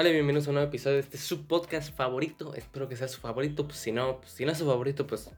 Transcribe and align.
Hola, 0.00 0.10
bienvenidos 0.10 0.46
a 0.46 0.50
un 0.50 0.54
nuevo 0.54 0.68
episodio 0.68 0.94
de 0.94 1.00
este 1.02 1.18
su 1.18 1.48
podcast 1.48 1.92
favorito. 1.92 2.54
Espero 2.54 2.88
que 2.88 2.94
sea 2.94 3.08
su 3.08 3.18
favorito. 3.20 3.66
Pues 3.66 3.78
si 3.78 3.90
no, 3.90 4.20
pues, 4.20 4.30
si 4.30 4.44
no 4.44 4.52
es 4.52 4.58
su 4.58 4.64
favorito, 4.64 5.08
pues, 5.08 5.28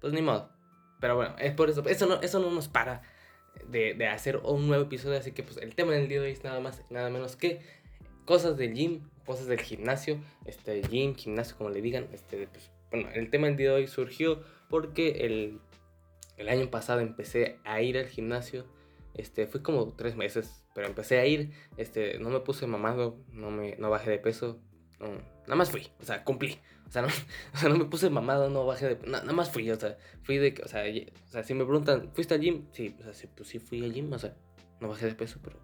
pues 0.00 0.12
ni 0.12 0.20
modo. 0.20 0.50
Pero 1.00 1.14
bueno, 1.14 1.36
es 1.38 1.54
por 1.54 1.70
eso. 1.70 1.84
Eso 1.86 2.06
no, 2.06 2.20
eso 2.20 2.40
no 2.40 2.50
nos 2.50 2.66
para 2.66 3.02
de, 3.68 3.94
de 3.94 4.08
hacer 4.08 4.38
un 4.38 4.66
nuevo 4.66 4.82
episodio. 4.82 5.16
Así 5.16 5.30
que 5.30 5.44
pues 5.44 5.58
el 5.58 5.76
tema 5.76 5.92
del 5.92 6.08
día 6.08 6.18
de 6.18 6.26
hoy 6.26 6.32
es 6.32 6.42
nada 6.42 6.58
más, 6.58 6.82
nada 6.90 7.08
menos 7.08 7.36
que 7.36 7.60
cosas 8.24 8.56
del 8.56 8.74
gym, 8.74 9.08
cosas 9.24 9.46
del 9.46 9.60
gimnasio, 9.60 10.18
este 10.44 10.82
gym, 10.82 11.14
gimnasio, 11.14 11.56
como 11.56 11.70
le 11.70 11.80
digan. 11.80 12.08
Este, 12.12 12.48
pues, 12.48 12.68
bueno, 12.90 13.10
el 13.14 13.30
tema 13.30 13.46
del 13.46 13.56
día 13.56 13.68
de 13.68 13.76
hoy 13.76 13.86
surgió 13.86 14.42
porque 14.68 15.24
el, 15.24 15.60
el 16.36 16.48
año 16.48 16.68
pasado 16.68 16.98
empecé 16.98 17.60
a 17.62 17.80
ir 17.80 17.96
al 17.96 18.08
gimnasio. 18.08 18.66
Este, 19.14 19.46
fui 19.46 19.62
como 19.62 19.92
tres 19.92 20.16
meses, 20.16 20.64
pero 20.80 20.88
empecé 20.88 21.18
a 21.18 21.26
ir, 21.26 21.50
este, 21.76 22.18
no 22.20 22.30
me 22.30 22.40
puse 22.40 22.66
mamado, 22.66 23.18
no, 23.34 23.50
me, 23.50 23.76
no 23.76 23.90
bajé 23.90 24.08
de 24.08 24.18
peso, 24.18 24.58
nada 24.98 25.56
más 25.56 25.70
fui, 25.70 25.86
o 26.00 26.04
sea, 26.04 26.24
cumplí. 26.24 26.58
O 26.88 26.90
sea, 26.90 27.02
no, 27.02 27.08
o 27.54 27.56
sea, 27.58 27.68
no 27.68 27.76
me 27.76 27.84
puse 27.84 28.08
mamado, 28.08 28.48
no 28.48 28.64
bajé 28.64 28.94
de 28.94 29.06
nada 29.06 29.30
más 29.34 29.50
fui, 29.50 29.70
o 29.70 29.76
sea, 29.76 29.98
fui 30.22 30.38
de, 30.38 30.58
o 30.64 30.68
sea, 30.68 30.84
o 30.84 31.28
sea, 31.28 31.42
si 31.42 31.52
me 31.52 31.66
preguntan, 31.66 32.10
¿fuiste 32.14 32.32
al 32.32 32.40
gym? 32.40 32.64
Sí, 32.72 32.96
o 32.98 33.02
sea, 33.02 33.12
sí, 33.12 33.28
pues 33.36 33.50
sí 33.50 33.58
fui 33.58 33.84
al 33.84 33.92
gym, 33.92 34.10
o 34.10 34.18
sea, 34.18 34.34
no 34.80 34.88
bajé 34.88 35.04
de 35.04 35.14
peso, 35.14 35.38
pero, 35.44 35.58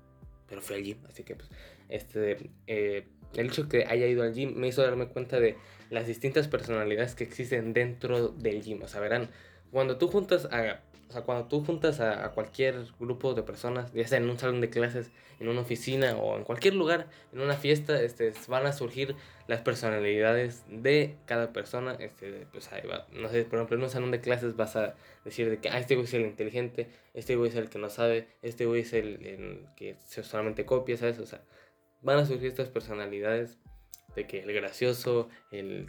pero 0.47 0.61
fui 0.61 0.77
al 0.77 0.83
gym, 0.83 0.99
así 1.09 1.25
que 1.25 1.35
pues, 1.35 1.49
este, 1.89 2.51
eh, 2.67 3.09
el 3.37 3.47
hecho 3.47 3.71
que 3.71 3.87
haya 3.87 4.07
ido 4.07 4.23
al 4.23 4.35
gym 4.35 4.55
me 4.55 4.69
hizo 4.69 4.83
darme 4.83 5.09
cuenta 5.09 5.41
de 5.41 5.57
las 5.89 6.07
distintas 6.07 6.47
personalidades 6.47 7.15
que 7.15 7.25
existen 7.25 7.73
dentro 7.73 8.29
del 8.29 8.61
gym, 8.61 8.83
o 8.83 8.89
sea, 8.89 9.01
verán, 9.01 9.31
cuando 9.71 9.97
tú 9.97 10.09
juntas 10.09 10.45
a 10.53 10.83
o 11.09 11.13
sea, 11.13 11.23
cuando 11.23 11.47
tú 11.47 11.65
juntas 11.65 12.01
a, 12.01 12.31
cualquier 12.33 12.85
grupo 12.99 13.35
de 13.35 13.43
personas, 13.43 13.93
ya 13.93 14.07
sea 14.09 14.19
en 14.19 14.29
un 14.29 14.39
salón 14.39 14.61
de 14.61 14.71
clases, 14.71 15.13
en 15.39 15.49
una 15.49 15.61
oficina 15.61 16.17
o 16.17 16.37
en 16.37 16.45
cualquier 16.45 16.75
lugar, 16.75 17.09
en 17.33 17.41
una 17.41 17.55
fiesta, 17.55 18.01
este, 18.03 18.33
van 18.49 18.67
a 18.67 18.73
surgir 18.73 19.15
las 19.47 19.61
personalidades 19.61 20.65
de 20.69 21.17
cada 21.27 21.53
persona. 21.53 21.97
Este, 22.01 22.47
pues 22.51 22.73
ahí 22.73 22.87
va. 22.87 23.07
No 23.13 23.29
sé, 23.29 23.45
por 23.45 23.59
ejemplo, 23.59 23.77
en 23.77 23.85
un 23.85 23.91
salón 23.91 24.11
de 24.11 24.21
clases 24.21 24.57
vas 24.57 24.75
a 24.77 24.95
decir 25.25 25.49
de 25.49 25.59
que 25.59 25.69
ah, 25.69 25.79
este 25.79 25.95
güey 25.95 26.07
es 26.07 26.15
el 26.15 26.23
inteligente, 26.23 26.89
este 27.15 27.37
güey 27.37 27.51
es 27.51 27.57
el 27.57 27.71
que 27.71 27.79
no 27.79 27.89
sabe, 27.89 28.29
este 28.43 28.67
güey 28.67 28.83
es 28.83 28.93
el, 28.93 29.25
el 29.27 29.67
que 29.77 29.97
solamente 30.09 30.67
copia, 30.67 30.97
¿sabes? 30.97 31.19
O 31.21 31.27
sea, 31.27 31.43
van 32.03 32.19
a 32.19 32.27
surgir 32.27 32.49
estas 32.49 32.69
personalidades 32.69 33.59
de 34.17 34.27
que 34.27 34.41
el 34.41 34.53
gracioso, 34.53 35.29
el, 35.53 35.87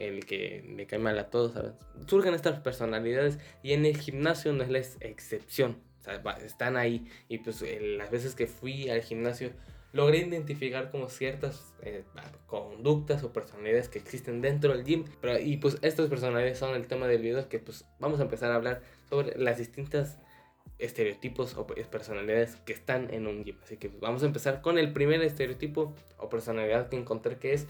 el 0.00 0.26
que 0.26 0.64
le 0.76 0.86
cae 0.86 0.98
mal 0.98 1.18
a 1.18 1.30
todos, 1.30 1.52
¿sabes? 1.52 1.72
Surgen 2.06 2.34
estas 2.34 2.58
personalidades 2.60 3.38
y 3.62 3.72
en 3.72 3.86
el 3.86 3.96
gimnasio 3.96 4.52
no 4.52 4.64
es 4.64 4.70
la 4.70 4.78
excepción, 4.78 5.78
o 6.00 6.02
sea, 6.02 6.20
están 6.44 6.76
ahí 6.76 7.06
y 7.28 7.38
pues 7.38 7.64
las 7.80 8.10
veces 8.10 8.34
que 8.34 8.46
fui 8.46 8.88
al 8.88 9.02
gimnasio 9.02 9.52
logré 9.92 10.18
identificar 10.18 10.90
como 10.90 11.08
ciertas 11.08 11.74
eh, 11.82 12.04
conductas 12.46 13.24
o 13.24 13.32
personalidades 13.32 13.88
que 13.88 13.98
existen 13.98 14.42
dentro 14.42 14.72
del 14.72 14.84
gym. 14.84 15.04
Pero, 15.20 15.38
y 15.38 15.56
pues 15.56 15.78
estas 15.82 16.08
personalidades 16.08 16.58
son 16.58 16.74
el 16.76 16.86
tema 16.86 17.06
del 17.06 17.22
video 17.22 17.48
que 17.48 17.58
pues 17.58 17.86
vamos 17.98 18.20
a 18.20 18.24
empezar 18.24 18.52
a 18.52 18.56
hablar 18.56 18.82
sobre 19.08 19.36
las 19.38 19.58
distintas 19.58 20.18
estereotipos 20.78 21.56
o 21.56 21.66
personalidades 21.66 22.56
que 22.56 22.72
están 22.72 23.12
en 23.12 23.26
un 23.26 23.44
gym. 23.44 23.56
Así 23.62 23.76
que 23.76 23.88
vamos 24.00 24.22
a 24.22 24.26
empezar 24.26 24.60
con 24.60 24.78
el 24.78 24.92
primer 24.92 25.22
estereotipo 25.22 25.94
o 26.18 26.28
personalidad 26.28 26.88
que 26.88 26.96
encontré 26.96 27.38
que 27.38 27.54
es 27.54 27.66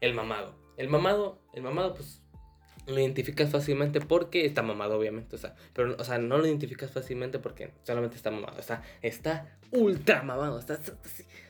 el 0.00 0.14
mamado. 0.14 0.54
El 0.76 0.88
mamado, 0.88 1.38
el 1.52 1.62
mamado 1.62 1.94
pues 1.94 2.22
lo 2.86 2.98
identificas 2.98 3.50
fácilmente 3.50 4.00
porque 4.00 4.44
está 4.44 4.62
mamado 4.62 4.98
obviamente, 4.98 5.36
o 5.36 5.38
sea, 5.38 5.54
pero 5.72 5.94
o 5.98 6.04
sea, 6.04 6.18
no 6.18 6.38
lo 6.38 6.46
identificas 6.46 6.90
fácilmente 6.90 7.38
porque 7.38 7.72
solamente 7.84 8.16
está 8.16 8.30
mamado, 8.30 8.58
o 8.58 8.62
sea, 8.62 8.82
está 9.02 9.56
ultra 9.70 10.22
mamado, 10.22 10.58
está, 10.58 10.80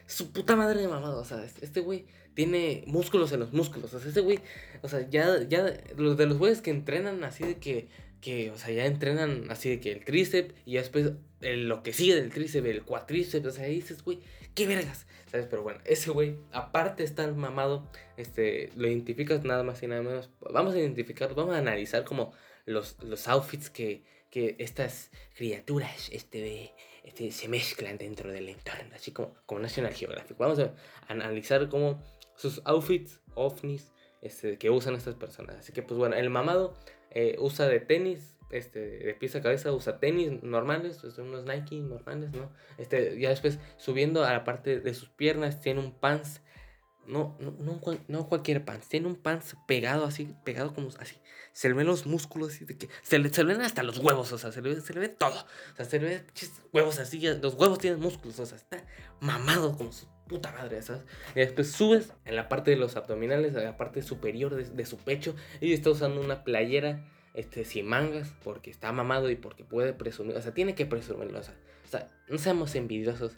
su 0.06 0.32
puta 0.32 0.56
madre 0.56 0.82
de 0.82 0.88
mamado, 0.88 1.20
o 1.20 1.24
sea, 1.24 1.42
este 1.44 1.80
güey 1.80 2.06
tiene 2.34 2.84
músculos 2.86 3.32
en 3.32 3.40
los 3.40 3.52
músculos, 3.52 3.94
o 3.94 3.98
sea, 3.98 4.08
este 4.08 4.20
güey, 4.20 4.40
o 4.82 4.88
sea, 4.88 5.08
ya 5.08 5.42
ya 5.44 5.72
los 5.96 6.16
de 6.16 6.26
los 6.26 6.38
güeyes 6.38 6.60
que 6.60 6.70
entrenan 6.70 7.24
así 7.24 7.44
de 7.44 7.56
que 7.56 7.88
que, 8.22 8.50
o 8.52 8.56
sea, 8.56 8.72
ya 8.72 8.86
entrenan 8.86 9.50
así 9.50 9.68
de 9.68 9.80
que 9.80 9.92
el 9.92 10.04
tríceps 10.04 10.54
y 10.64 10.76
después 10.76 11.12
lo 11.40 11.82
que 11.82 11.92
sigue 11.92 12.14
del 12.14 12.30
tríceps, 12.30 12.66
el 12.66 12.84
cuatríceps, 12.84 13.46
o 13.46 13.50
sea, 13.50 13.66
dices, 13.66 14.02
güey, 14.04 14.20
qué 14.54 14.66
vergas, 14.66 15.06
¿sabes? 15.26 15.46
Pero 15.50 15.62
bueno, 15.62 15.80
ese 15.84 16.10
güey, 16.10 16.36
aparte 16.52 17.02
de 17.02 17.08
estar 17.08 17.34
mamado, 17.34 17.90
este, 18.16 18.70
lo 18.76 18.86
identificas 18.86 19.44
nada 19.44 19.64
más 19.64 19.82
y 19.82 19.88
nada 19.88 20.02
menos. 20.02 20.30
Vamos 20.40 20.74
a 20.74 20.78
identificar, 20.78 21.34
vamos 21.34 21.54
a 21.54 21.58
analizar 21.58 22.04
como 22.04 22.32
los, 22.64 22.96
los 23.02 23.26
outfits 23.26 23.70
que, 23.70 24.04
que 24.30 24.54
estas 24.60 25.10
criaturas 25.34 26.08
este, 26.12 26.74
este, 27.02 27.32
se 27.32 27.48
mezclan 27.48 27.98
dentro 27.98 28.30
del 28.30 28.48
entorno, 28.48 28.94
así 28.94 29.10
como, 29.10 29.34
como 29.46 29.60
National 29.60 29.92
Geographic. 29.92 30.38
Vamos 30.38 30.60
a 30.60 30.72
analizar 31.08 31.68
como 31.68 32.00
sus 32.36 32.62
outfits, 32.64 33.20
ovnis, 33.34 33.90
este, 34.20 34.58
que 34.58 34.70
usan 34.70 34.94
estas 34.94 35.16
personas. 35.16 35.56
Así 35.56 35.72
que, 35.72 35.82
pues 35.82 35.98
bueno, 35.98 36.14
el 36.14 36.30
mamado 36.30 36.76
eh, 37.14 37.36
usa 37.38 37.68
de 37.68 37.80
tenis, 37.80 38.36
este, 38.50 38.80
de 38.80 39.14
pieza 39.14 39.38
a 39.38 39.42
cabeza, 39.42 39.72
usa 39.72 39.98
tenis 39.98 40.42
normales, 40.42 40.98
pues, 41.00 41.18
unos 41.18 41.44
Nike 41.44 41.76
normales, 41.76 42.32
¿no? 42.32 42.50
Este, 42.78 43.18
ya 43.20 43.30
después 43.30 43.58
subiendo 43.76 44.24
a 44.24 44.32
la 44.32 44.44
parte 44.44 44.80
de 44.80 44.94
sus 44.94 45.08
piernas, 45.10 45.60
tiene 45.60 45.80
un 45.80 45.92
pants, 45.92 46.40
no, 47.06 47.36
no, 47.40 47.50
no, 47.58 47.80
no 48.08 48.28
cualquier 48.28 48.64
pants, 48.64 48.88
tiene 48.88 49.08
un 49.08 49.16
pants 49.16 49.56
pegado 49.66 50.04
así, 50.04 50.34
pegado 50.44 50.74
como 50.74 50.88
así, 50.98 51.16
se 51.52 51.68
le 51.68 51.74
ven 51.74 51.86
los 51.86 52.06
músculos 52.06 52.54
así, 52.54 52.64
de 52.64 52.78
que 52.78 52.88
se 53.02 53.18
le, 53.18 53.28
se 53.28 53.44
ven 53.44 53.60
hasta 53.60 53.82
los 53.82 53.98
huevos, 53.98 54.32
o 54.32 54.38
sea, 54.38 54.52
se 54.52 54.62
le, 54.62 54.80
se 54.80 54.94
le 54.94 55.00
ve 55.00 55.08
todo, 55.08 55.38
o 55.72 55.76
sea, 55.76 55.84
se 55.84 55.98
le 55.98 56.08
ven 56.08 56.26
huevos 56.72 56.98
así, 56.98 57.20
los 57.42 57.54
huevos 57.54 57.78
tienen 57.78 58.00
músculos, 58.00 58.38
o 58.38 58.46
sea, 58.46 58.56
está 58.56 58.84
mamado 59.20 59.76
como 59.76 59.92
su 59.92 60.06
puta 60.28 60.52
madre, 60.52 60.82
¿sabes? 60.82 61.02
Y 61.34 61.40
después 61.40 61.70
subes 61.70 62.12
en 62.24 62.36
la 62.36 62.48
parte 62.48 62.70
de 62.70 62.76
los 62.76 62.96
abdominales, 62.96 63.54
en 63.54 63.64
la 63.64 63.76
parte 63.76 64.02
superior 64.02 64.54
de, 64.54 64.86
su 64.86 64.96
pecho, 64.98 65.34
y 65.60 65.72
está 65.72 65.90
usando 65.90 66.20
una 66.20 66.44
playera 66.44 67.04
este, 67.34 67.64
sin 67.64 67.86
mangas, 67.86 68.32
porque 68.44 68.70
está 68.70 68.92
mamado 68.92 69.30
y 69.30 69.36
porque 69.36 69.64
puede 69.64 69.92
presumir, 69.92 70.36
o 70.36 70.42
sea, 70.42 70.54
tiene 70.54 70.74
que 70.74 70.86
presumirlo, 70.86 71.38
o 71.38 71.42
sea, 71.42 71.54
o 71.84 71.88
sea 71.88 72.10
no 72.28 72.38
seamos 72.38 72.74
envidiosos 72.74 73.32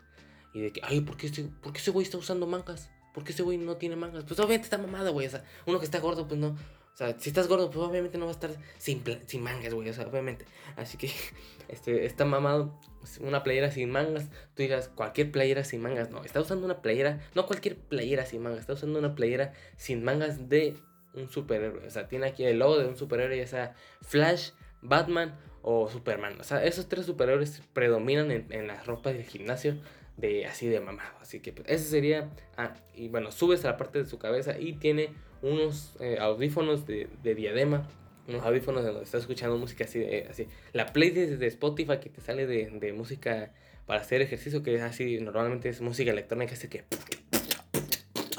y 0.53 0.61
de 0.61 0.73
que, 0.73 0.81
ay, 0.85 1.01
¿por 1.01 1.17
qué, 1.17 1.27
este, 1.27 1.45
¿por 1.63 1.73
qué 1.73 1.79
ese 1.79 1.91
güey 1.91 2.05
está 2.05 2.19
usando 2.19 2.47
mangas? 2.47 2.91
¿Por 3.13 3.25
qué 3.25 3.33
ese 3.33 3.43
güey 3.43 3.59
no 3.59 3.77
tiene 3.77 3.97
mangas? 3.97 4.25
Pues 4.25 4.39
obviamente 4.41 4.65
está 4.65 4.79
mamado, 4.79 5.13
güey, 5.13 5.27
o 5.27 5.31
sea, 5.31 5.45
uno 5.67 5.79
que 5.79 5.85
está 5.85 5.99
gordo, 6.01 6.27
pues 6.29 6.39
no, 6.39 6.57
o 6.95 6.97
sea, 6.97 7.19
si 7.19 7.31
estás 7.31 7.49
gordo, 7.49 7.71
pues 7.71 7.85
obviamente 7.85 8.19
no 8.19 8.27
va 8.27 8.31
a 8.31 8.35
estar 8.35 8.53
sin, 8.79 9.03
sin 9.27 9.43
mangas, 9.43 9.75
güey. 9.75 9.89
O 9.89 9.93
sea, 9.93 10.07
obviamente. 10.07 10.45
Así 10.77 10.97
que, 10.97 11.11
este, 11.69 12.07
está 12.07 12.25
mamado. 12.25 12.79
Pues, 13.01 13.19
una 13.19 13.43
playera 13.43 13.73
sin 13.73 13.91
mangas. 13.91 14.31
Tú 14.55 14.63
digas, 14.63 14.89
cualquier 14.95 15.33
playera 15.33 15.65
sin 15.65 15.83
mangas. 15.83 16.11
No, 16.11 16.23
está 16.23 16.41
usando 16.41 16.65
una 16.65 16.83
playera. 16.83 17.21
No 17.35 17.47
cualquier 17.47 17.77
playera 17.77 18.25
sin 18.27 18.45
mangas. 18.45 18.61
Está 18.61 18.75
usando 18.75 19.01
una 19.01 19.17
playera 19.17 19.55
sin 19.77 20.05
mangas 20.05 20.49
de 20.49 20.77
un 21.15 21.29
superhéroe. 21.29 21.85
O 21.85 21.91
sea, 21.91 22.07
tiene 22.07 22.27
aquí 22.27 22.45
el 22.45 22.61
logo 22.61 22.79
de 22.79 22.87
un 22.87 22.97
superhéroe, 22.97 23.39
ya 23.39 23.49
sea 23.49 23.75
Flash, 24.03 24.51
Batman 24.81 25.37
o 25.63 25.89
Superman. 25.91 26.41
O 26.41 26.45
sea, 26.45 26.65
esos 26.65 26.89
tres 26.89 27.07
superhéroes 27.07 27.61
predominan 27.73 28.31
en, 28.31 28.47
en 28.51 28.69
las 28.69 28.87
ropas 28.87 29.15
del 29.15 29.25
gimnasio 29.25 29.79
de 30.17 30.47
así 30.47 30.69
de 30.69 30.79
mamado. 30.79 31.17
Así 31.21 31.41
que 31.41 31.53
pues, 31.53 31.69
ese 31.69 31.91
sería. 31.91 32.31
Ah, 32.57 32.75
y 32.95 33.09
bueno, 33.09 33.33
subes 33.33 33.65
a 33.65 33.73
la 33.73 33.77
parte 33.77 33.99
de 33.99 34.07
su 34.07 34.21
cabeza 34.21 34.61
y 34.61 34.75
tiene 34.75 35.13
unos 35.45 35.95
eh, 36.01 36.17
audífonos 36.19 36.87
de, 36.87 37.09
diadema, 37.23 37.87
unos 38.27 38.43
audífonos 38.43 38.83
donde 38.83 39.03
estás 39.03 39.21
escuchando 39.23 39.59
música 39.59 39.85
así, 39.85 40.03
así. 40.29 40.49
La 40.73 40.93
playlist 40.93 41.33
de 41.35 41.47
Spotify 41.49 41.99
que 42.01 42.09
te 42.09 42.21
sale 42.21 42.47
de, 42.47 42.93
música 42.93 43.53
para 43.87 44.01
hacer 44.01 44.23
ejercicio, 44.23 44.63
que 44.63 44.75
es 44.75 44.83
así, 44.83 45.21
normalmente 45.21 45.69
es 45.69 45.83
música 45.83 46.11
electrónica, 46.11 46.55
así 46.55 46.69
que... 46.69 46.85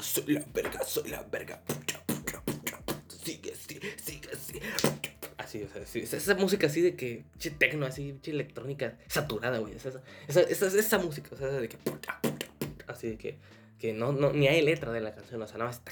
Soy 0.00 0.34
la 0.34 0.44
verga, 0.52 0.82
soy 0.82 1.10
la 1.10 1.22
verga. 1.22 1.62
Sigue, 3.22 3.54
sigue, 3.54 3.94
sigue, 3.96 4.36
sigue. 4.36 4.60
Así, 5.36 5.62
o 5.62 5.68
sea, 5.68 6.18
esa 6.18 6.34
música 6.34 6.66
así 6.66 6.80
de 6.80 6.96
que, 6.96 7.24
che 7.38 7.50
tecno, 7.50 7.86
así, 7.86 8.18
che 8.20 8.32
electrónica, 8.32 8.98
saturada, 9.06 9.58
güey. 9.58 9.74
Esa, 9.74 10.02
esa, 10.26 10.40
esa, 10.40 10.66
esa, 10.66 10.98
música, 10.98 11.30
o 11.32 11.36
sea, 11.36 11.48
de 11.48 11.68
que... 11.68 11.76
Así 12.88 13.10
de 13.10 13.16
que, 13.16 13.36
que 13.78 13.92
no, 13.92 14.10
no, 14.12 14.32
ni 14.32 14.48
hay 14.48 14.62
letra 14.62 14.90
de 14.90 15.00
la 15.00 15.14
canción, 15.14 15.40
o 15.40 15.46
sea, 15.46 15.58
nada 15.58 15.70
más 15.70 15.82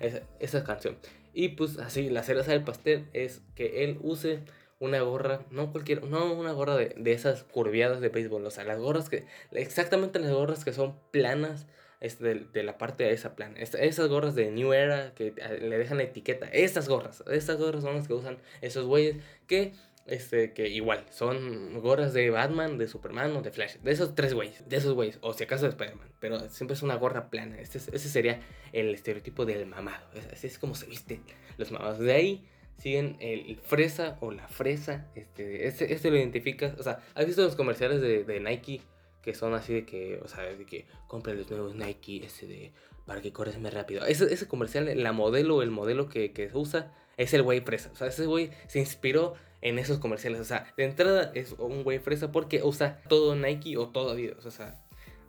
esa, 0.00 0.22
esa 0.40 0.64
canción. 0.64 0.96
Y 1.32 1.50
pues 1.50 1.78
así, 1.78 2.10
la 2.10 2.22
cereza 2.22 2.52
del 2.52 2.64
pastel 2.64 3.08
es 3.12 3.42
que 3.54 3.84
él 3.84 3.98
use 4.02 4.40
una 4.80 5.00
gorra, 5.00 5.40
no 5.50 5.72
cualquier, 5.72 6.04
no 6.04 6.32
una 6.34 6.52
gorra 6.52 6.76
de, 6.76 6.94
de, 6.96 7.12
esas 7.12 7.44
curviadas 7.44 8.00
de 8.00 8.08
béisbol, 8.08 8.44
o 8.46 8.50
sea, 8.50 8.64
las 8.64 8.78
gorras 8.78 9.08
que, 9.08 9.26
exactamente 9.52 10.20
las 10.20 10.32
gorras 10.32 10.64
que 10.64 10.72
son 10.72 10.96
planas, 11.10 11.66
este, 12.00 12.46
de, 12.52 12.62
la 12.62 12.78
parte 12.78 13.02
de 13.02 13.12
esa 13.12 13.34
plana, 13.34 13.58
esas 13.58 14.08
gorras 14.08 14.36
de 14.36 14.52
New 14.52 14.72
Era 14.72 15.14
que 15.14 15.34
le 15.60 15.78
dejan 15.78 15.98
la 15.98 16.04
etiqueta, 16.04 16.46
esas 16.46 16.88
gorras, 16.88 17.24
esas 17.28 17.58
gorras 17.58 17.82
son 17.82 17.96
las 17.96 18.06
que 18.06 18.14
usan 18.14 18.38
esos 18.60 18.86
güeyes 18.86 19.16
que 19.48 19.72
este, 20.08 20.52
que 20.52 20.68
igual, 20.68 21.04
son 21.10 21.80
gorras 21.80 22.12
de 22.12 22.30
Batman, 22.30 22.78
de 22.78 22.88
Superman 22.88 23.36
o 23.36 23.42
de 23.42 23.50
Flash. 23.50 23.76
De 23.76 23.92
esos 23.92 24.14
tres 24.14 24.34
güeyes, 24.34 24.68
de 24.68 24.76
esos 24.76 24.94
güeyes, 24.94 25.18
o 25.20 25.34
si 25.34 25.44
acaso 25.44 25.64
de 25.64 25.70
Spider-Man. 25.70 26.08
Pero 26.20 26.48
siempre 26.48 26.74
es 26.74 26.82
una 26.82 26.96
gorra 26.96 27.30
plana. 27.30 27.58
Este, 27.60 27.78
ese 27.78 28.08
sería 28.08 28.40
el 28.72 28.94
estereotipo 28.94 29.44
del 29.44 29.66
mamado. 29.66 30.06
Así 30.32 30.46
es 30.46 30.58
como 30.58 30.74
se 30.74 30.86
visten 30.86 31.22
los 31.58 31.70
mamados. 31.70 31.98
De 31.98 32.12
ahí 32.12 32.48
siguen 32.78 33.16
el, 33.20 33.56
fresa 33.58 34.16
o 34.20 34.32
la 34.32 34.48
fresa. 34.48 35.06
Este, 35.14 35.66
este, 35.66 35.92
este, 35.92 36.10
lo 36.10 36.16
identificas. 36.16 36.78
O 36.78 36.82
sea, 36.82 37.00
¿has 37.14 37.26
visto 37.26 37.42
los 37.42 37.56
comerciales 37.56 38.00
de, 38.00 38.40
Nike? 38.40 38.82
que 39.22 39.34
son 39.34 39.52
así 39.52 39.74
de 39.74 39.84
que, 39.84 40.20
o 40.22 40.28
sea, 40.28 40.44
de 40.44 40.64
que 40.64 40.86
compra 41.06 41.34
los 41.34 41.50
nuevos 41.50 41.74
Nike 41.74 42.24
ese 42.24 42.46
de 42.46 42.72
para 43.04 43.20
que 43.20 43.32
corres 43.32 43.58
más 43.58 43.74
rápido. 43.74 44.06
Ese, 44.06 44.32
ese 44.32 44.46
comercial, 44.46 44.90
la 45.02 45.12
modelo, 45.12 45.60
el 45.60 45.70
modelo 45.70 46.08
que, 46.08 46.32
que 46.32 46.48
se 46.48 46.56
usa 46.56 46.92
es 47.18 47.34
el 47.34 47.42
güey 47.42 47.60
fresa. 47.60 47.90
O 47.92 47.96
sea, 47.96 48.06
ese 48.06 48.24
güey 48.24 48.50
se 48.66 48.78
inspiró 48.78 49.34
en 49.60 49.78
esos 49.78 49.98
comerciales. 49.98 50.40
O 50.40 50.44
sea, 50.44 50.72
de 50.76 50.84
entrada 50.84 51.30
es 51.34 51.52
un 51.52 51.84
güey 51.84 51.98
fresa 51.98 52.32
porque 52.32 52.62
usa 52.62 53.00
todo 53.08 53.36
Nike 53.36 53.76
o 53.76 53.88
todo 53.88 54.12
Adidas. 54.12 54.46
O 54.46 54.50
sea, 54.50 54.80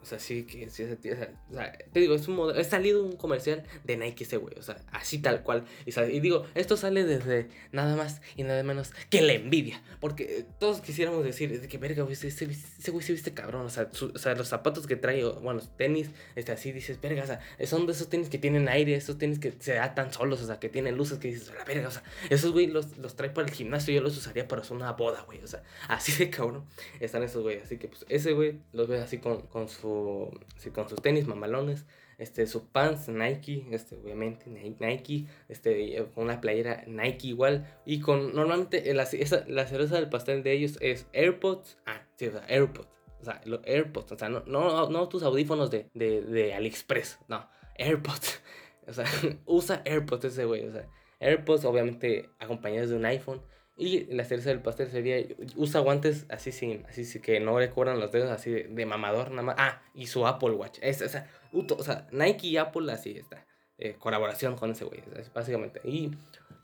o 0.02 0.06
sea, 0.06 0.20
sí 0.20 0.44
que 0.44 0.70
sí, 0.70 0.84
o 0.84 0.88
sea, 0.88 0.98
te 1.92 2.00
digo, 2.00 2.16
es 2.16 2.28
un 2.28 2.36
modelo, 2.36 2.60
es 2.60 2.68
salido 2.68 3.04
un 3.04 3.18
comercial 3.18 3.64
de 3.84 3.98
Nike 3.98 4.24
ese 4.24 4.38
güey, 4.38 4.56
o 4.58 4.62
sea, 4.62 4.78
así 4.92 5.20
tal 5.20 5.44
cual. 5.44 5.66
Y, 5.86 6.20
digo, 6.20 6.46
esto 6.56 6.78
sale 6.78 7.04
desde 7.04 7.50
nada 7.72 7.96
más 7.96 8.22
y 8.36 8.44
nada 8.44 8.64
menos 8.64 8.92
que 9.10 9.22
la 9.22 9.34
envidia, 9.34 9.82
porque 10.00 10.46
todos 10.60 10.82
quisiéramos 10.82 11.24
decir, 11.24 11.60
de 11.60 11.68
que 11.68 11.78
verga, 11.78 12.04
güey, 12.04 12.14
ese, 12.14 12.46
güey 12.92 13.04
se 13.04 13.12
viste 13.12 13.34
cabrón, 13.34 13.66
o 13.66 13.70
sea, 13.70 14.36
los 14.36 14.48
zapatos 14.48 14.88
que 14.88 14.96
trae, 14.96 15.24
bueno, 15.26 15.62
tenis, 15.78 16.10
este, 16.36 16.52
así 16.52 16.72
dices, 16.72 17.00
verga, 17.02 17.24
o 17.24 17.28
sea, 17.28 17.40
son 17.68 17.86
de 17.86 17.92
esos 17.94 18.10
tenis 18.10 18.30
que 18.30 18.38
tienen 18.38 18.70
aire, 18.70 18.96
esos 18.96 19.18
tenis 19.18 19.40
que 19.40 19.54
se 19.60 19.80
atan 19.80 20.14
solos, 20.14 20.42
o 20.42 20.48
sea, 20.48 20.60
que 20.60 20.70
tienen 20.70 20.96
luces 20.96 21.20
que 21.20 21.28
dices, 21.30 21.52
la 21.54 21.66
verga, 21.66 21.90
o 21.90 21.92
sea, 21.92 22.04
esos 22.30 22.52
güey 22.52 22.68
los, 22.68 22.98
los 22.98 23.16
trae 23.16 23.30
para 23.30 23.48
el 23.48 23.54
gimnasio, 23.54 23.94
yo 23.94 24.02
los 24.02 24.18
usaría 24.18 24.48
para 24.48 24.62
hacer 24.62 24.78
una 24.78 24.94
boda, 24.94 25.24
güey, 25.24 25.44
o 25.44 25.48
sea, 25.48 25.64
así 25.88 26.14
de 26.14 26.30
cabrón 26.30 26.66
están 27.00 27.24
esos 27.24 27.44
güey, 27.44 27.60
así 27.60 27.78
que 27.78 27.88
pues 27.88 28.06
ese 28.10 28.34
güey 28.34 28.60
los 28.74 28.88
ve 28.88 29.00
así 29.00 29.18
con, 29.18 29.42
con 29.44 29.68
su 29.68 29.89
con 30.74 30.90
sus 30.90 31.02
tenis 31.02 31.28
mamalones, 31.28 31.86
este, 32.20 32.46
sus 32.48 32.64
pants 32.64 33.08
Nike, 33.08 33.66
este, 33.72 33.96
obviamente 33.96 34.50
Nike, 34.50 35.26
este, 35.48 36.06
con 36.14 36.26
una 36.26 36.42
playera 36.42 36.84
Nike 36.86 37.28
igual, 37.28 37.66
y 37.86 38.02
con, 38.02 38.34
normalmente, 38.36 38.94
la, 38.94 39.04
esa, 39.04 39.46
cereza 39.66 39.96
del 39.96 40.10
pastel 40.10 40.44
de 40.44 40.52
ellos 40.52 40.78
es 40.82 41.08
AirPods, 41.14 41.78
ah, 41.86 42.02
sí, 42.18 42.28
o 42.28 42.32
sea, 42.32 42.46
AirPods, 42.48 42.90
o 43.22 43.24
sea, 43.24 43.42
los 43.46 43.62
AirPods, 43.64 44.12
o 44.12 44.18
sea, 44.18 44.30
no, 44.30 45.10
tus 45.10 45.24
audífonos 45.24 45.72
de, 45.72 45.90
de, 45.94 46.22
de 46.22 46.54
AliExpress, 46.54 47.20
no, 47.30 47.50
AirPods, 47.78 48.42
o 48.88 48.94
sea, 48.94 49.06
usa 49.46 49.82
AirPods 49.86 50.26
ese 50.26 50.46
güey, 50.46 50.66
o 50.66 50.74
sea, 50.74 50.88
AirPods 51.22 51.66
obviamente 51.66 52.30
acompañados 52.40 52.90
de 52.90 52.98
un 52.98 53.06
iPhone, 53.06 53.42
y 53.80 54.06
la 54.14 54.26
cereza 54.26 54.50
del 54.50 54.60
pastel 54.60 54.90
sería, 54.90 55.26
usa 55.56 55.80
guantes 55.80 56.26
así 56.28 56.52
sin, 56.52 56.86
así 56.88 57.22
que 57.22 57.40
no 57.40 57.58
le 57.62 57.70
cobran 57.70 57.98
los 57.98 58.12
dedos 58.12 58.30
así 58.30 58.52
de, 58.52 58.86
mamador 58.86 59.32
nada 59.32 59.44
más. 59.44 59.56
Ah, 59.58 59.82
y 59.94 60.08
su 60.08 60.28
Apple 60.28 60.52
Watch. 60.52 60.80
Es, 60.82 61.02
o, 61.02 61.84
sea, 61.84 62.08
Nike 62.12 62.48
y 62.48 62.58
Apple 62.58 62.92
así 62.92 63.18
está. 63.18 63.46
Eh, 63.78 63.96
colaboración 63.98 64.58
con 64.58 64.72
ese 64.72 64.84
güey, 64.84 65.02
básicamente. 65.34 65.80
Y 65.86 66.12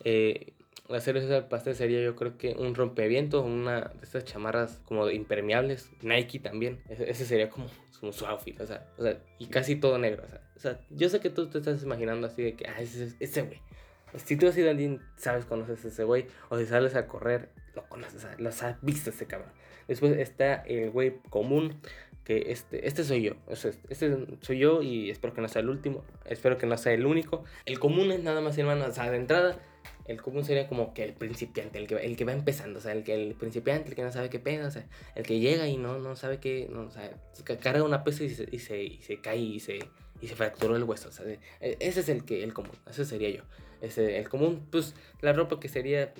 eh, 0.03 0.51
la 0.89 0.99
cereza 0.99 1.27
del 1.27 1.45
pastel 1.45 1.73
sería 1.73 2.01
yo 2.01 2.17
creo 2.17 2.37
que 2.37 2.53
un 2.53 2.75
rompeviento, 2.75 3.41
una 3.43 3.79
de 3.79 4.03
estas 4.03 4.25
chamarras 4.25 4.81
como 4.83 5.09
impermeables. 5.09 5.91
Nike 6.01 6.39
también. 6.39 6.83
Ese, 6.89 7.25
sería 7.25 7.49
como, 7.49 7.69
su 8.11 8.25
outfit, 8.25 8.59
o 8.59 8.67
sea, 8.67 8.85
o 8.97 9.03
sea, 9.03 9.17
y 9.39 9.47
casi 9.47 9.77
todo 9.77 9.97
negro. 9.97 10.23
O 10.25 10.27
sea, 10.27 10.41
o 10.53 10.59
sea, 10.59 10.79
yo 10.89 11.07
sé 11.07 11.21
que 11.21 11.29
tú 11.29 11.47
te 11.47 11.59
estás 11.59 11.81
imaginando 11.81 12.27
así 12.27 12.43
de 12.43 12.55
que, 12.55 12.67
ah, 12.67 12.81
ese 12.81 13.41
güey. 13.41 13.61
Si 14.17 14.37
tú 14.37 14.47
has 14.47 14.57
ido 14.57 14.67
a 14.67 14.71
alguien, 14.71 15.01
sabes, 15.17 15.45
conoces 15.45 15.83
a 15.83 15.87
ese 15.87 16.03
güey. 16.03 16.27
O 16.49 16.57
si 16.57 16.65
sales 16.65 16.95
a 16.95 17.07
correr, 17.07 17.49
lo 17.75 17.87
conoces, 17.87 18.25
lo 18.37 18.49
has 18.49 18.63
visto 18.81 19.09
ese 19.09 19.25
cabrón. 19.25 19.51
Después 19.87 20.17
está 20.17 20.55
el 20.55 20.89
güey 20.89 21.17
común, 21.29 21.79
que 22.23 22.51
este, 22.51 22.87
este 22.87 23.03
soy 23.03 23.21
yo. 23.21 23.33
O 23.47 23.55
sea, 23.55 23.71
este 23.89 24.17
soy 24.41 24.57
yo 24.57 24.81
y 24.81 25.11
espero 25.11 25.33
que 25.33 25.41
no 25.41 25.47
sea 25.47 25.61
el 25.61 25.69
último. 25.69 26.03
Espero 26.25 26.57
que 26.57 26.65
no 26.65 26.77
sea 26.77 26.93
el 26.93 27.05
único. 27.05 27.43
El 27.65 27.79
común 27.79 28.11
es 28.11 28.21
nada 28.23 28.41
más, 28.41 28.57
hermano, 28.57 28.85
o 28.85 28.91
sea, 28.91 29.09
de 29.11 29.17
entrada. 29.17 29.59
El 30.05 30.21
común 30.21 30.43
sería 30.43 30.67
como 30.67 30.93
que 30.93 31.03
el 31.03 31.13
principiante, 31.13 31.79
el 31.79 31.87
que, 31.87 31.95
el 31.95 32.15
que 32.15 32.25
va 32.25 32.33
empezando, 32.33 32.77
o 32.77 32.81
sea, 32.81 32.91
el 32.91 33.03
que 33.03 33.15
el 33.15 33.33
principiante, 33.33 33.89
el 33.89 33.95
que 33.95 34.03
no 34.03 34.11
sabe 34.11 34.29
qué 34.29 34.39
pena, 34.39 34.67
o 34.67 34.71
sea, 34.71 34.85
el 35.15 35.23
que 35.23 35.39
llega 35.39 35.67
y 35.67 35.77
no, 35.77 35.97
no 35.97 36.15
sabe 36.15 36.39
qué, 36.39 36.67
no, 36.69 36.81
o 36.81 36.91
sea, 36.91 37.11
carga 37.59 37.81
una 37.81 38.03
pesa 38.03 38.23
y 38.23 38.29
se, 38.29 38.47
y 38.51 38.59
se, 38.59 38.83
y 38.83 39.01
se 39.01 39.19
cae 39.19 39.39
y 39.39 39.59
se, 39.59 39.79
y 40.21 40.27
se 40.27 40.35
fracturó 40.35 40.75
el 40.75 40.83
hueso, 40.83 41.09
o 41.09 41.11
sea, 41.11 41.25
e, 41.25 41.39
ese 41.79 42.01
es 42.01 42.09
el 42.09 42.23
que, 42.23 42.43
el 42.43 42.53
común, 42.53 42.75
ese 42.87 43.03
sería 43.03 43.29
yo 43.31 43.43
el 43.81 44.29
común, 44.29 44.67
pues 44.71 44.93
la 45.21 45.33
ropa 45.33 45.59
que 45.59 45.67
sería 45.67 46.13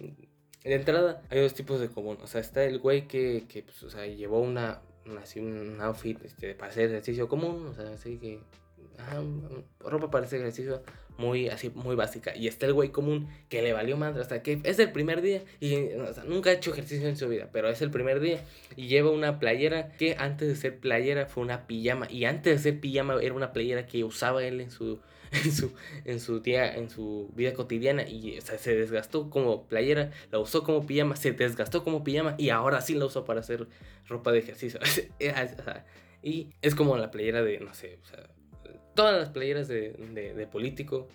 de 0.66 0.74
entrada, 0.74 1.22
hay 1.30 1.42
dos 1.42 1.54
tipos 1.54 1.80
de 1.80 1.90
común. 1.90 2.18
O 2.24 2.28
sea, 2.28 2.42
está 2.42 2.64
el 2.64 2.80
güey 2.80 3.08
que, 3.08 3.46
que 3.48 3.64
pues, 3.64 3.84
o 3.84 3.90
sea, 3.90 4.06
llevó 4.08 4.40
una, 4.40 4.82
así, 5.22 5.40
un 5.40 5.80
outfit 5.80 6.24
este, 6.24 6.56
para 6.56 6.72
hacer 6.72 6.90
ejercicio 6.90 7.28
común. 7.28 7.68
O 7.68 7.74
sea, 7.74 7.90
así 7.92 8.18
que. 8.18 8.40
ropa 9.80 10.10
para 10.10 10.26
hacer 10.26 10.42
ejercicio 10.42 10.82
muy 11.18 11.50
así 11.50 11.72
muy 11.74 11.96
básica 11.96 12.36
y 12.36 12.48
está 12.48 12.66
el 12.66 12.74
güey 12.74 12.90
común 12.90 13.28
que 13.50 13.62
le 13.62 13.74
valió 13.74 13.98
madre 13.98 14.22
hasta 14.22 14.42
que 14.44 14.60
es 14.64 14.80
el 14.80 14.92
primer 14.92 15.22
día 15.22 15.44
y 15.60 15.78
nunca 16.28 16.50
ha 16.50 16.54
hecho 16.54 16.72
ejercicio 16.72 17.08
en 17.08 17.18
su 17.18 17.28
vida 17.30 17.50
pero 17.52 17.70
es 17.70 17.82
el 17.82 17.92
primer 17.92 18.20
día 18.20 18.44
y 18.76 18.88
lleva 18.88 19.12
una 19.12 19.40
playera 19.40 19.90
que 19.94 20.16
antes 20.20 20.48
de 20.48 20.56
ser 20.56 20.80
playera 20.80 21.26
fue 21.26 21.44
una 21.44 21.68
pijama 21.68 22.08
y 22.10 22.26
antes 22.26 22.56
de 22.64 22.72
ser 22.72 22.80
pijama 22.80 23.18
era 23.22 23.34
una 23.34 23.54
playera 23.54 23.86
que 23.86 24.04
usaba 24.04 24.44
él 24.44 24.62
en 24.62 24.72
su 24.72 25.00
en 25.44 25.52
su, 25.52 25.74
en 26.06 26.20
su 26.20 26.40
día, 26.40 26.76
en 26.76 26.90
su 26.90 27.30
vida 27.36 27.54
cotidiana 27.54 28.04
y 28.04 28.40
se 28.42 28.76
desgastó 28.76 29.30
como 29.30 29.68
playera, 29.68 30.12
la 30.32 30.40
usó 30.40 30.64
como 30.64 30.86
pijama, 30.86 31.16
se 31.16 31.32
desgastó 31.32 31.84
como 31.84 32.04
pijama 32.04 32.36
y 32.38 32.50
ahora 32.50 32.82
sí 32.82 32.94
la 32.94 33.06
usó 33.06 33.26
para 33.26 33.42
hacer 33.42 33.68
ropa 34.08 34.32
de 34.32 34.40
ejercicio. 34.40 34.80
y 36.24 36.50
es 36.62 36.76
como 36.76 36.98
la 36.98 37.12
playera 37.12 37.44
de, 37.44 37.60
no 37.60 37.74
sé, 37.74 38.00
o 38.02 38.06
sea, 38.06 38.28
todas 38.96 39.18
las 39.18 39.30
playeras 39.30 39.68
de, 39.68 39.92
de, 39.92 40.48
político, 40.48 41.08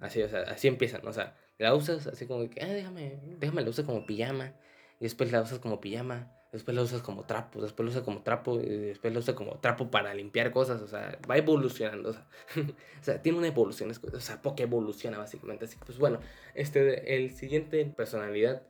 así, 0.00 0.22
así 0.22 0.68
empiezan, 0.68 1.06
o 1.06 1.12
sea, 1.12 1.36
la 1.58 1.74
usas 1.74 2.06
así 2.06 2.26
como 2.26 2.48
que, 2.48 2.62
ah, 2.62 2.66
déjame, 2.66 3.18
déjame 3.38 3.62
la 3.62 3.70
usar 3.70 3.84
como 3.84 4.06
pijama 4.06 4.54
y 5.00 5.04
después 5.04 5.32
la 5.32 5.42
usas 5.42 5.58
como 5.58 5.80
pijama 5.80 6.30
después 6.52 6.76
lo 6.76 6.82
usas 6.82 7.00
como 7.00 7.24
trapo, 7.24 7.62
después 7.62 7.84
lo 7.84 7.90
usas 7.90 8.02
como 8.02 8.22
trapo, 8.22 8.60
y 8.60 8.68
después 8.68 9.12
lo 9.12 9.20
usas 9.20 9.34
como 9.34 9.58
trapo 9.58 9.90
para 9.90 10.14
limpiar 10.14 10.52
cosas, 10.52 10.82
o 10.82 10.86
sea, 10.86 11.18
va 11.28 11.38
evolucionando, 11.38 12.10
o 13.00 13.02
sea, 13.02 13.22
tiene 13.22 13.38
una 13.38 13.48
evolución, 13.48 13.90
o 13.90 14.20
sea, 14.20 14.42
porque 14.42 14.64
evoluciona 14.64 15.18
básicamente, 15.18 15.64
así 15.64 15.78
que 15.78 15.84
pues 15.86 15.98
bueno, 15.98 16.20
este, 16.54 17.16
el 17.16 17.30
siguiente 17.34 17.84
personalidad, 17.86 18.62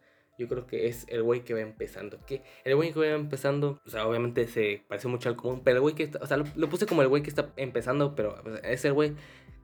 yo 0.43 0.49
creo 0.49 0.67
que 0.67 0.89
es 0.89 1.07
el 1.09 1.23
güey 1.23 1.41
que 1.41 1.55
va 1.55 1.61
empezando, 1.61 2.19
que 2.27 2.43
el 2.65 2.75
güey 2.75 2.93
que 2.93 2.99
va 2.99 3.07
empezando, 3.07 3.81
o 3.87 3.91
sea, 3.91 4.07
obviamente 4.07 4.47
se 4.49 4.83
parece 4.89 5.09
mucho 5.09 5.29
al 5.29 5.37
común, 5.37 5.63
pero 5.65 5.77
el 5.77 5.83
güey 5.83 5.95
que 5.95 6.03
está, 6.03 6.19
o 6.21 6.27
sea, 6.27 6.37
lo, 6.37 6.69
puse 6.69 6.87
como 6.87 7.03
el 7.03 7.09
güey 7.09 7.23
que 7.23 7.31
está 7.31 7.53
empezando, 7.57 8.15
pero 8.15 8.43
es 8.65 8.85
el 8.85 8.93
güey 8.93 9.13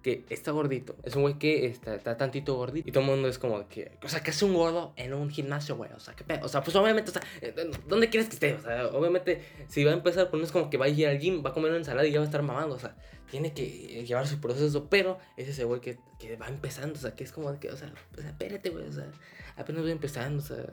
que 0.03 0.25
está 0.31 0.53
gordito. 0.53 0.97
Es 1.03 1.17
un 1.17 1.23
güey 1.23 1.39
que 1.39 1.67
está, 1.67 1.95
está, 1.95 2.17
tantito 2.17 2.55
gordito. 2.55 2.89
Y 2.89 2.93
todo 2.93 3.03
el 3.03 3.11
mundo 3.11 3.29
es 3.29 3.39
como 3.39 3.69
que, 3.69 3.99
o 4.03 4.09
sea, 4.09 4.23
que 4.23 4.31
es 4.31 4.43
un 4.43 4.55
gordo 4.55 4.93
en 4.97 5.12
un 5.12 5.31
gimnasio, 5.31 5.77
güey. 5.77 5.91
O 5.93 6.00
sea, 6.00 6.15
que 6.15 6.25
O 6.43 6.49
sea, 6.49 6.62
pues 6.62 6.77
obviamente, 6.77 7.11
o 7.11 7.15
sea, 7.15 7.23
eh, 7.41 7.55
¿dónde 7.87 8.09
quieres 8.09 8.29
que 8.29 8.35
esté? 8.35 8.55
O 8.55 8.61
sea, 8.61 8.87
obviamente, 8.89 9.43
si 9.69 9.85
va 9.85 9.91
a 9.91 9.95
empezar, 9.95 10.31
pues 10.31 10.41
no 10.41 10.47
es 10.47 10.53
como 10.53 10.71
que 10.71 10.77
va 10.77 10.87
a 10.87 10.89
ir 10.89 11.06
al 11.06 11.19
gym, 11.19 11.43
va 11.45 11.50
a 11.50 11.53
comer 11.53 11.71
una 11.71 11.79
ensalada 11.79 12.06
y 12.06 12.12
ya 12.12 12.19
va 12.19 12.25
a 12.25 12.29
estar 12.29 12.43
mamando. 12.43 12.77
O 12.77 12.79
sea, 12.79 12.97
tiene 13.31 13.53
que 13.53 14.05
llevar 14.06 14.27
su 14.27 14.41
proceso, 14.41 14.89
pero 14.89 15.19
es 15.37 15.49
ese 15.49 15.65
güey 15.65 15.81
que, 15.81 15.99
que 16.19 16.37
va 16.37 16.49
empezando. 16.49 16.94
O 16.94 17.03
sea, 17.03 17.15
que 17.15 17.25
es 17.25 17.32
como 17.32 17.58
que, 17.58 17.70
o 17.70 17.77
sea, 17.77 17.93
sea 18.17 18.31
espérate, 18.31 18.70
güey. 18.70 18.87
O 18.87 18.93
sea, 18.93 19.11
apenas 19.56 19.82
voy 19.82 19.93
empezando, 19.93 20.43
o 20.43 20.46
sea, 20.46 20.65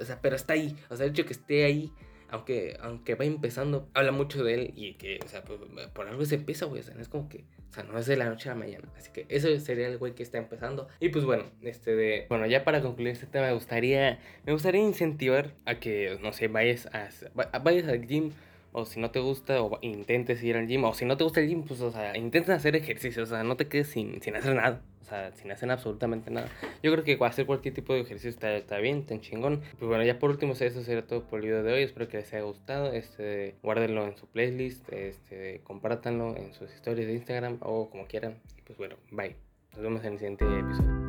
o 0.00 0.04
sea, 0.04 0.20
pero 0.20 0.36
está 0.36 0.54
ahí. 0.54 0.76
O 0.90 0.96
sea, 0.96 1.06
el 1.06 1.12
hecho 1.12 1.24
que 1.24 1.32
esté 1.32 1.64
ahí 1.64 1.92
aunque, 2.30 2.76
aunque 2.80 3.14
va 3.14 3.24
empezando, 3.24 3.88
habla 3.94 4.12
mucho 4.12 4.44
de 4.44 4.54
él 4.54 4.72
y 4.74 4.94
que, 4.94 5.18
o 5.24 5.28
sea, 5.28 5.42
pues, 5.44 5.60
por 5.92 6.06
algo 6.06 6.24
se 6.24 6.36
empieza, 6.36 6.66
güey, 6.66 6.80
o 6.80 6.84
sea, 6.84 6.94
no 6.94 7.00
es 7.00 7.08
como 7.08 7.28
que, 7.28 7.44
o 7.70 7.72
sea, 7.72 7.84
no 7.84 7.98
es 7.98 8.06
de 8.06 8.16
la 8.16 8.26
noche 8.26 8.48
a 8.48 8.52
la 8.52 8.58
mañana, 8.58 8.88
así 8.96 9.10
que 9.12 9.26
eso 9.28 9.48
sería 9.58 9.88
el 9.88 9.98
güey 9.98 10.14
que 10.14 10.22
está 10.22 10.38
empezando. 10.38 10.88
Y 11.00 11.08
pues 11.08 11.24
bueno, 11.24 11.44
este 11.62 11.94
de, 11.96 12.26
bueno, 12.28 12.46
ya 12.46 12.64
para 12.64 12.82
concluir 12.82 13.12
este 13.12 13.26
tema, 13.26 13.46
me 13.46 13.54
gustaría, 13.54 14.18
me 14.44 14.52
gustaría 14.52 14.82
incentivar 14.82 15.54
a 15.64 15.76
que, 15.80 16.18
no 16.22 16.32
sé, 16.32 16.48
vayas, 16.48 16.88
a, 16.92 17.58
vayas 17.60 17.88
al 17.88 18.06
gym 18.06 18.32
o 18.78 18.86
si 18.86 19.00
no 19.00 19.10
te 19.10 19.20
gusta, 19.20 19.60
o 19.62 19.78
intentes 19.82 20.42
ir 20.42 20.56
al 20.56 20.66
gym, 20.66 20.84
o 20.84 20.94
si 20.94 21.04
no 21.04 21.16
te 21.16 21.24
gusta 21.24 21.40
el 21.40 21.48
gym, 21.48 21.64
pues, 21.64 21.80
o 21.80 21.90
sea, 21.90 22.16
intentes 22.16 22.50
hacer 22.50 22.76
ejercicio, 22.76 23.22
o 23.22 23.26
sea, 23.26 23.42
no 23.42 23.56
te 23.56 23.66
quedes 23.66 23.88
sin, 23.88 24.22
sin 24.22 24.36
hacer 24.36 24.54
nada, 24.54 24.80
o 25.02 25.04
sea, 25.04 25.32
sin 25.32 25.50
hacer 25.50 25.70
absolutamente 25.70 26.30
nada. 26.30 26.48
Yo 26.82 26.92
creo 26.92 27.04
que 27.04 27.18
hacer 27.24 27.46
cualquier 27.46 27.74
tipo 27.74 27.94
de 27.94 28.00
ejercicio 28.00 28.30
está, 28.30 28.54
está 28.54 28.78
bien, 28.78 28.98
está 28.98 29.20
chingón. 29.20 29.60
Pues 29.78 29.88
bueno, 29.88 30.04
ya 30.04 30.18
por 30.18 30.30
último, 30.30 30.52
eso 30.52 30.82
sería 30.82 31.06
todo 31.06 31.24
por 31.24 31.40
el 31.40 31.46
video 31.46 31.62
de 31.62 31.72
hoy, 31.72 31.82
espero 31.82 32.08
que 32.08 32.18
les 32.18 32.32
haya 32.32 32.44
gustado, 32.44 32.92
este, 32.92 33.56
guárdenlo 33.62 34.06
en 34.06 34.16
su 34.16 34.26
playlist, 34.26 34.90
este, 34.92 35.60
compártanlo 35.64 36.36
en 36.36 36.54
sus 36.54 36.72
historias 36.72 37.08
de 37.08 37.14
Instagram, 37.14 37.58
o 37.60 37.90
como 37.90 38.06
quieran, 38.06 38.38
pues 38.64 38.78
bueno, 38.78 38.96
bye. 39.10 39.36
Nos 39.72 39.82
vemos 39.82 40.04
en 40.04 40.14
el 40.14 40.18
siguiente 40.18 40.44
episodio. 40.44 41.07